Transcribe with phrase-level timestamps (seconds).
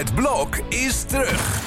[0.00, 1.60] Het blok is terug.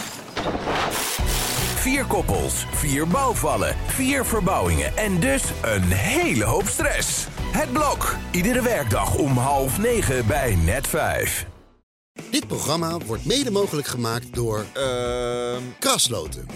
[1.75, 7.27] Vier koppels, vier bouwvallen, vier verbouwingen en dus een hele hoop stress.
[7.41, 11.45] Het blok, iedere werkdag om half negen bij net vijf.
[12.31, 16.47] Dit programma wordt mede mogelijk gemaakt door Ehm Krasloten.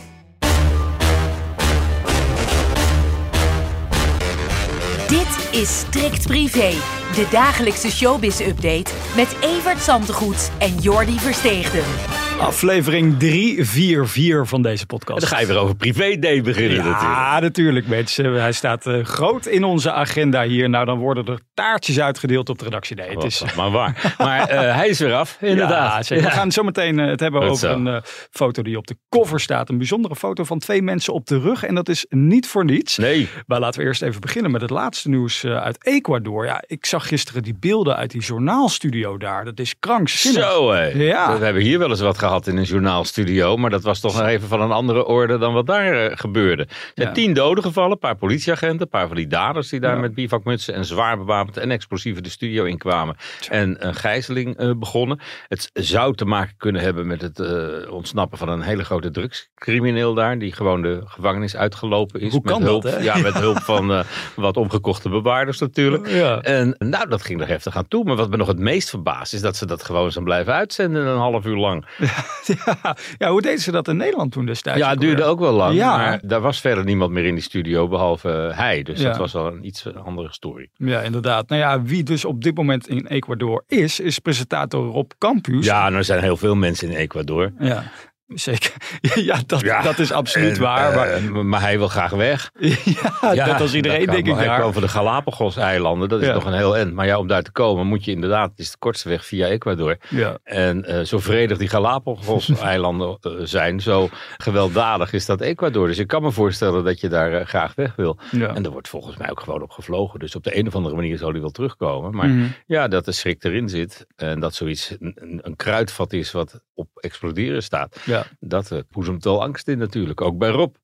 [5.08, 6.74] Dit is Strikt Privé,
[7.16, 12.27] de dagelijkse showbiz-update met Evert Zantegoed en Jordi Versteegden.
[12.40, 15.20] Aflevering 344 van deze podcast.
[15.20, 17.02] dan ga je weer over privé-day beginnen natuurlijk.
[17.02, 18.34] Ja, natuurlijk mensen.
[18.34, 20.70] Hij staat eh, groot in onze agenda hier.
[20.70, 22.96] Nou, dan worden er taartjes uitgedeeld op de redactie.
[22.96, 23.42] Nee, het is...
[23.42, 24.16] Oh, maar waar.
[24.18, 26.08] Maar eh, hij is weer af, inderdaad.
[26.08, 26.16] Ja.
[26.16, 26.30] We Ja.
[26.30, 27.76] gaan zo meteen eh, het hebben Goed over zo.
[27.76, 29.70] een eh, foto die op de cover staat.
[29.70, 31.64] Een bijzondere foto van twee mensen op de rug.
[31.64, 32.98] En dat is niet voor niets.
[32.98, 36.46] Nee, Maar laten we eerst even beginnen met het laatste nieuws eh, uit Ecuador.
[36.46, 39.46] Ja, ik zag gisteren die beelden uit die journaalstudio daar.
[39.46, 40.44] Dat is krankzinnig.
[40.44, 40.86] zo hé.
[40.86, 41.38] Ja.
[41.40, 43.58] We hebben hier wel eens wat gehad in een journaalstudio.
[43.58, 46.64] Maar dat was toch nog even van een andere orde dan wat daar eh, gebeurde.
[46.64, 47.14] Er zijn Ja.
[47.14, 50.02] tien doden gevallen, een paar politieagenten, een paar van die daders die daar Ja.
[50.02, 53.16] met bivakmutsen en zwaar bewapend en explosieven de studio inkwamen.
[53.50, 55.20] En een gijzeling eh, begonnen.
[55.48, 60.14] Het zou te maken kunnen hebben met het eh, ontsnappen van een hele grote drugscrimineel
[60.14, 60.40] daar.
[60.40, 62.32] Die gewoon de gevangenis uitgelopen is.
[62.32, 63.00] Hoe met kan hulp, dat, hè?
[63.00, 64.04] Ja, met hulp van
[64.36, 66.08] wat omgekochte bewaarders natuurlijk.
[66.08, 66.42] Ja.
[66.42, 68.04] En nou, dat ging er heftig aan toe.
[68.04, 71.06] Maar wat me nog het meest verbaast is dat ze dat gewoon zijn blijven uitzenden
[71.06, 71.86] een half uur lang.
[72.66, 74.80] Ja, ja, hoe deden ze dat in Nederland toen destijds?
[74.80, 75.76] Ja, het duurde ook wel lang.
[75.76, 75.98] Ja.
[75.98, 78.84] Maar daar was verder niemand meer in die studio behalve eh, hij.
[78.84, 79.08] Dus Ja.
[79.08, 80.70] dat was wel een iets andere story.
[80.74, 81.50] Ja, inderdaad.
[81.50, 85.66] Nou ja, wie dus op dit moment in Ecuador is, is presentator Rob Campus.
[85.66, 87.52] Ja, en er zijn heel veel mensen in Ecuador.
[87.60, 87.84] Ja,
[88.28, 88.74] zeker.
[89.16, 90.96] Ja, dat, Ja, dat is absoluut En, waar.
[90.96, 92.52] Maar, eh, maar hij wil graag weg.
[93.34, 94.74] ja, net als iedereen, dat denk ik daar.
[94.74, 96.10] van de Galapagos-eilanden.
[96.10, 96.34] Dat is Ja.
[96.34, 96.94] nog een heel eind.
[96.94, 98.50] Maar ja, om daar te komen moet je inderdaad...
[98.50, 99.98] Het is de kortste weg via Ecuador.
[100.10, 100.38] Ja.
[100.44, 105.88] En eh, zo vredig die Galapagos-eilanden eh, zijn, zo gewelddadig is dat Ecuador.
[105.88, 108.18] Dus ik kan me voorstellen dat je daar graag weg wil.
[108.32, 108.48] Ja.
[108.56, 110.20] En er wordt volgens mij ook gewoon op gevlogen.
[110.20, 112.16] Dus op de een of andere manier zal hij wel terugkomen.
[112.16, 112.46] Maar Mhm.
[112.66, 116.62] ja, dat de schrik erin zit en dat zoiets een, een, kruidvat is wat
[117.08, 118.02] exploderen staat.
[118.06, 120.76] ja, Dat boezemt wel angst in natuurlijk, ook bij Rob.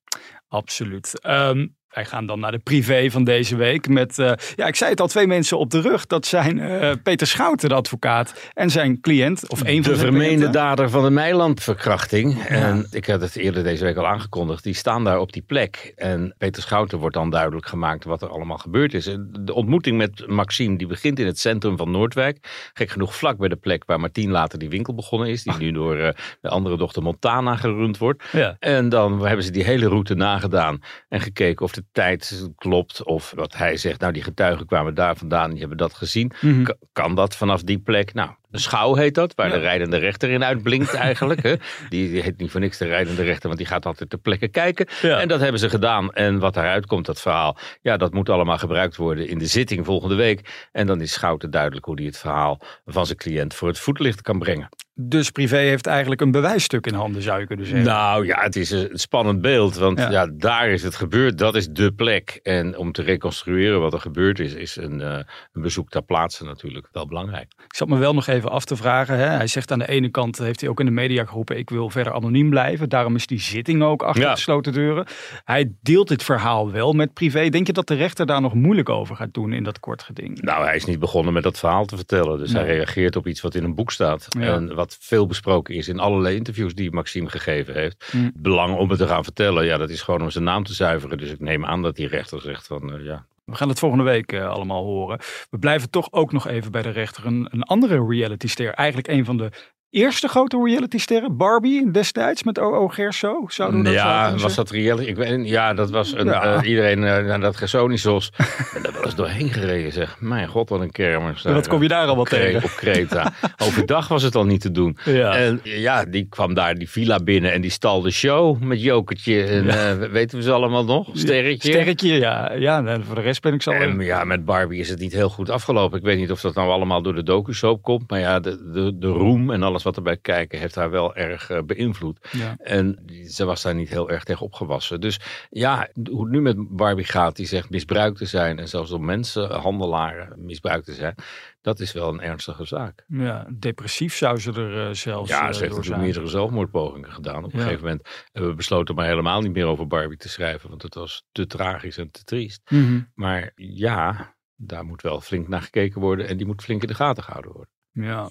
[0.48, 1.20] absoluut.
[1.20, 3.88] Ehm, wij gaan dan naar de privé van deze week.
[3.88, 6.06] Met, eh, ja, ik zei het al, twee mensen op de rug.
[6.06, 9.48] Dat zijn eh, Peter Schouten, de advocaat, en zijn cliënt.
[9.48, 12.42] Of een van de vermeende dader van de Meilandverkrachting.
[12.44, 14.64] En ik had het eerder deze week al aangekondigd.
[14.64, 15.92] Die staan daar op die plek.
[15.96, 19.04] En Peter Schouten wordt dan duidelijk gemaakt wat er allemaal gebeurd is.
[19.30, 22.70] De ontmoeting met Maxime die begint in het centrum van Noordwijk.
[22.72, 25.42] Gek genoeg vlak bij de plek waar Martien later die winkel begonnen is.
[25.42, 26.08] Die nu door eh,
[26.40, 28.24] de andere dochter Montana gerund wordt.
[28.32, 28.56] Ja.
[28.58, 30.78] En dan hebben ze die hele route nagedaan.
[31.08, 33.04] En gekeken of de tijd klopt.
[33.04, 34.00] Of wat hij zegt.
[34.00, 35.50] Nou die getuigen kwamen daar vandaan.
[35.50, 36.32] Die hebben dat gezien.
[36.40, 36.64] Mhm.
[36.92, 38.14] Kan dat vanaf die plek?
[38.14, 39.52] Nou, de schouw heet dat, waar Ja.
[39.54, 41.42] de rijdende rechter in uitblinkt eigenlijk.
[41.42, 41.54] Hè?
[41.88, 44.48] Die, die heet niet voor niks de rijdende rechter, want die gaat altijd ter plekke
[44.48, 44.86] kijken.
[45.02, 45.20] Ja.
[45.20, 46.12] En dat hebben ze gedaan.
[46.12, 49.84] En wat daaruit komt, dat verhaal, ja, dat moet allemaal gebruikt worden in de zitting
[49.84, 50.68] volgende week.
[50.72, 54.22] En dan is Schouten duidelijk hoe hij het verhaal van zijn cliënt voor het voetlicht
[54.22, 54.68] kan brengen.
[54.96, 57.84] Dus privé heeft eigenlijk een bewijsstuk in handen, zou je kunnen zeggen.
[57.86, 60.10] Nou ja, het is een spannend beeld, want Ja.
[60.10, 60.26] ja.
[60.32, 61.38] daar is het gebeurd.
[61.38, 62.40] Dat is de plek.
[62.42, 65.18] En om te reconstrueren wat er gebeurd is, is een, eh,
[65.52, 67.52] een bezoek ter plaatse natuurlijk wel belangrijk.
[67.64, 69.16] Ik zat me wel nog even af te vragen.
[69.18, 69.26] Hè.
[69.26, 71.90] Hij zegt aan de ene kant, heeft hij ook in de media geroepen, ik wil
[71.90, 72.88] verder anoniem blijven.
[72.88, 74.30] Daarom is die zitting ook achter Ja.
[74.34, 75.06] gesloten deuren.
[75.44, 77.48] Hij deelt dit verhaal wel met privé.
[77.48, 80.40] Denk je dat de rechter daar nog moeilijk over gaat doen in dat kort geding?
[80.40, 82.38] Nou, hij is niet begonnen met dat verhaal te vertellen.
[82.38, 84.26] Dus hij reageert op iets wat in een boek staat.
[84.38, 84.40] Ja.
[84.54, 88.10] En wat veel besproken is in allerlei interviews die Maxime gegeven heeft.
[88.12, 90.74] Het belang om het te gaan vertellen, ja, dat is gewoon om zijn naam te
[90.74, 91.18] zuiveren.
[91.18, 94.04] Dus ik neem aan dat die rechter zegt van, eh, ja, We gaan het volgende
[94.04, 95.18] week eh, allemaal horen.
[95.50, 97.26] We blijven toch ook nog even bij de rechter.
[97.26, 98.74] Een, een andere reality-ster.
[98.74, 99.50] Eigenlijk een van de
[99.94, 101.36] eerste grote reality-sterren.
[101.36, 102.88] Barbie destijds met O.O.
[102.88, 103.44] Gerso.
[103.48, 105.08] Zouden we dat ja, was dat reality?
[105.08, 106.42] Ik weet, ja, dat was een, Ja.
[106.42, 108.32] eh, iedereen eh, naar dat Gersonisos.
[108.74, 110.16] en daar eens doorheen gereden, zeg.
[110.20, 111.44] Mijn god, wat een kermis.
[111.44, 112.64] En wat kom je daar al wat Op Cre- tegen?
[112.64, 113.32] Op Kreta.
[113.62, 114.96] Overdag was het al niet te doen.
[115.04, 115.36] Ja.
[115.36, 119.42] En ja, die kwam daar die villa binnen en die stal de show met Jokertje.
[119.44, 121.08] En eh, weten we ze allemaal nog?
[121.12, 121.70] Sterretje.
[121.72, 122.52] Sterretje, ja.
[122.52, 123.70] ja en voor de rest ben ik zo...
[123.70, 125.98] En ja, met Barbie is het niet heel goed afgelopen.
[125.98, 128.10] Ik weet niet of dat nou allemaal door de docu-soap komt.
[128.10, 131.50] Maar ja, de, de, de roem en alles wat erbij kijken heeft haar wel erg
[131.50, 132.28] eh, beïnvloed.
[132.32, 132.56] Ja.
[132.58, 132.98] En
[133.28, 135.00] ze was daar niet heel erg tegen opgewassen.
[135.00, 135.20] Dus
[135.50, 138.58] ja, hoe het nu met Barbie gaat, die zegt misbruikt te zijn.
[138.58, 141.14] En zelfs door mensenhandelaren misbruikt te zijn.
[141.60, 143.04] Dat is wel een ernstige zaak.
[143.08, 147.44] Ja, depressief zou ze er eh, zelfs Ja, eh, ze heeft natuurlijk meerdere zelfmoordpogingen gedaan.
[147.44, 147.64] Op een Ja.
[147.64, 150.68] gegeven moment hebben we besloten maar helemaal niet meer over Barbie te schrijven.
[150.68, 152.60] Want het was te tragisch en te triest.
[152.70, 153.00] Mhm.
[153.14, 156.28] Maar ja, daar moet wel flink naar gekeken worden.
[156.28, 157.72] En die moet flink in de gaten gehouden worden.
[157.92, 158.30] Ja.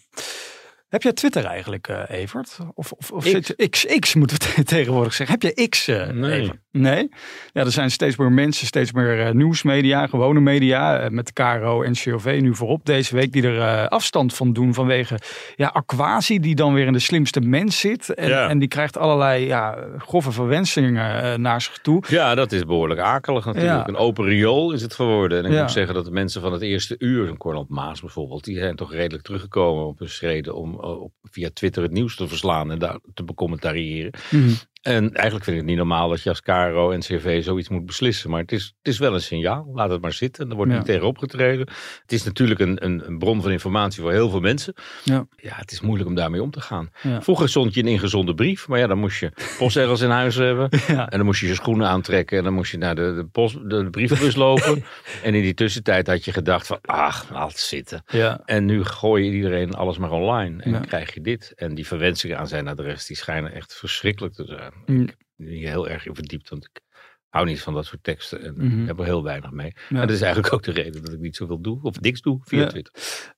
[0.94, 2.57] Heb jij Twitter eigenlijk, uh, Evert?
[2.74, 3.30] Of, of, of X.
[3.30, 5.38] zit- X, X moeten we tegenwoordig zeggen.
[5.42, 6.42] Heb je X, eh, Nee.
[6.42, 6.57] Evert?
[6.72, 7.10] Nee?
[7.54, 11.81] Ja, er zijn steeds meer mensen, steeds meer eh, nieuwsmedia, gewone media, eh, met KRO
[11.84, 15.19] en COV nu voorop deze week, die er eh, afstand van doen vanwege
[15.56, 18.13] ja, Aquasi, die dan weer in de slimste mens zit.
[18.13, 18.50] En, Ja.
[18.50, 22.04] en die krijgt allerlei ja, grove verwensingen eh, naar zich toe.
[22.07, 23.74] Ja, dat is behoorlijk akelig natuurlijk.
[23.74, 23.88] Ja.
[23.88, 25.38] Een open riool is het geworden.
[25.38, 25.62] En ik Ja.
[25.62, 28.75] moet zeggen dat de mensen van het eerste uur, zo'n Corland Maas bijvoorbeeld, die zijn
[28.75, 32.71] toch redelijk teruggekomen op hun schreden om eh, op, via Twitter het nieuws te verslaan
[32.71, 34.12] en daar te becommentariëren.
[34.83, 37.85] En eigenlijk vind ik het niet normaal dat je als KRO en CV zoiets moet
[37.85, 38.30] beslissen.
[38.30, 39.69] Maar het is, het is wel een signaal.
[39.74, 40.50] Laat het maar zitten.
[40.50, 40.77] Er wordt Ja.
[40.77, 41.68] niet tegen opgetreden.
[42.01, 44.74] Het is natuurlijk een, een, een bron van informatie voor heel veel mensen.
[45.03, 45.25] Ja.
[45.35, 46.89] Ja, het is moeilijk om daarmee om te gaan.
[47.01, 47.21] Ja.
[47.21, 48.68] Vroeger stond je een ingezonde brief.
[48.68, 50.69] Maar ja, dan moest je postzegels in huis hebben.
[50.88, 51.09] Ja.
[51.09, 52.38] En dan moest je je schoenen aantrekken.
[52.38, 54.83] En dan moest je naar de, de, post, de, de brievenbus lopen.
[55.24, 58.03] en in die tussentijd had je gedacht van, ach, laat het zitten.
[58.07, 58.41] Ja.
[58.45, 60.63] En nu gooi je iedereen alles maar online.
[60.63, 61.53] En dan krijg je dit.
[61.56, 64.72] En die verwensingen aan zijn adres, die schijnen echt verschrikkelijk te zijn.
[64.85, 65.01] Mm.
[65.01, 66.81] Ik ben hier heel erg in verdiept, want ik
[67.29, 68.43] hou niet van dat soort teksten.
[68.43, 68.85] En Mhm.
[68.87, 69.71] heb er heel weinig mee.
[69.75, 69.81] Ja.
[70.01, 71.79] En dat is eigenlijk ook de reden dat ik niet zoveel doe.
[71.81, 72.67] Of niks doe via Ja.
[72.67, 72.93] Twitter.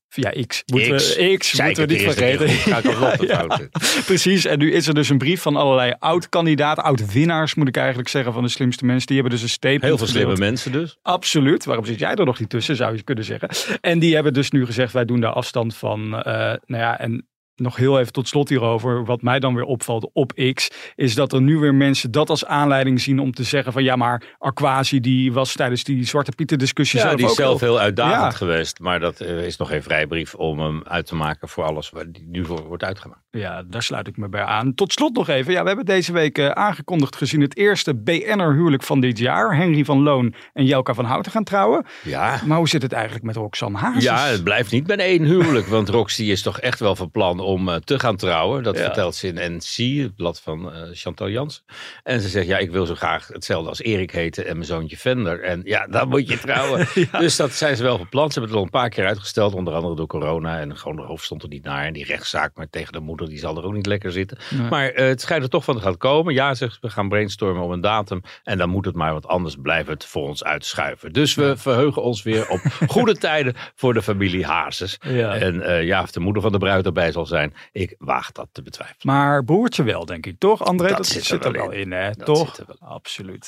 [0.08, 0.64] Via X.
[0.66, 1.16] Moeten X.
[1.16, 2.48] we, X moeten we niet vergeten.
[3.28, 3.60] Ja.
[4.06, 8.10] Precies, en nu is er dus een brief van allerlei oud-kandidaten, oud-winnaars moet ik eigenlijk
[8.10, 9.08] zeggen, van de slimste mensen.
[9.08, 10.50] Die hebben dus een statement Heel veel slimme gedeeld.
[10.50, 10.98] mensen dus.
[11.02, 11.66] Absoluut.
[11.66, 13.50] Waarom zit jij er nog niet tussen, zou je kunnen zeggen.
[13.82, 16.02] En die hebben dus nu gezegd, wij doen daar afstand van.
[16.24, 19.06] eh, nou ja, en nog heel even tot slot hierover.
[19.06, 22.46] Wat mij dan weer opvalt op X, is dat er nu weer mensen dat als
[22.46, 26.58] aanleiding zien om te zeggen van ja, maar Aquasi die was tijdens die Zwarte Pieten
[26.58, 28.30] discussie Ja, zelf die is zelf heel- uitdagend Ja.
[28.32, 28.80] geweest.
[28.80, 32.12] Maar dat eh, is nog geen vrijbrief om hem uit te maken voor alles waar
[32.12, 33.22] die nu voor wordt uitgemaakt.
[33.32, 34.74] Ja, daar sluit ik me bij aan.
[34.74, 35.54] Tot slot nog even.
[35.54, 39.56] Ja, we hebben deze week eh, aangekondigd gezien het eerste BN'er huwelijk van dit jaar.
[39.58, 41.86] Henry van Loon en Jelka van Houten gaan trouwen.
[42.04, 44.04] Ja, Maar hoe zit het eigenlijk met Roxanne Hazes?
[44.04, 45.68] Ja, het blijft niet bij één huwelijk.
[45.68, 48.64] Want Roxy is toch echt wel van plan om eh, te gaan trouwen.
[48.64, 48.84] Dat Ja.
[48.84, 51.64] vertelt ze in NC, het blad van eh, Chantal Jansen.
[52.04, 54.98] En ze zegt, ja, ik wil zo graag hetzelfde als Erik heten en mijn zoontje
[54.98, 55.42] Vender.
[55.44, 56.88] En ja, dan moet je trouwen.
[57.20, 58.32] Dus dat zijn ze wel plan.
[58.32, 60.60] Ze hebben het al een paar keer uitgesteld, onder andere door corona.
[60.60, 61.86] En gewoon de hoofd stond er niet naar.
[61.86, 64.38] En die rechtszaak maar tegen de moeder, die zal er ook niet lekker zitten.
[64.50, 64.70] Nee.
[64.70, 66.34] Maar eh, het schijnt er toch van te gaan komen.
[66.34, 68.22] Ja, zegt ze, we gaan brainstormen om een datum.
[68.44, 71.14] En dan moet het maar, want anders blijft het voor ons uitschuiven.
[71.14, 74.98] Dus we verheugen ons weer op goede tijden voor de familie Hazes.
[75.08, 75.36] Ja.
[75.36, 77.35] En ja, of de moeder van de bruid erbij zal zijn,
[77.72, 79.16] ik waag dat te betwijfelen.
[79.16, 80.64] Maar broertje wel, denk ik, toch?
[80.64, 82.12] André, dat, Dat zit, zit er wel in, hè?
[82.12, 82.56] Dat toch?
[82.56, 83.48] zit er wel Absoluut.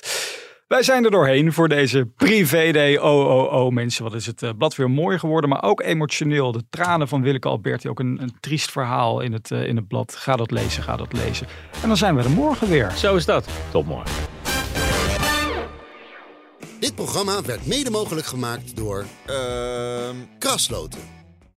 [0.67, 2.97] Wij zijn er doorheen voor deze privé-day.
[2.97, 6.51] Oh, oh, oh, mensen, wat is het eh, blad weer mooi geworden, maar ook emotioneel.
[6.51, 9.87] De tranen van Willeke Alberti, ook een, een triest verhaal in het, eh, in het
[9.87, 10.15] blad.
[10.15, 11.47] Ga dat lezen, ga dat lezen.
[11.81, 12.91] En dan zijn we er morgen weer.
[12.91, 13.47] Zo is dat.
[13.71, 14.15] Tot morgen.
[16.79, 21.16] Dit programma werd mede mogelijk gemaakt door Ehm Krasloten.